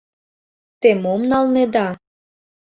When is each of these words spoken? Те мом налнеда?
Те 0.81 0.89
мом 1.03 1.21
налнеда? 1.31 1.87